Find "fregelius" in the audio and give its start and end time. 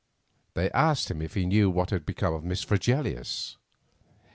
2.65-3.57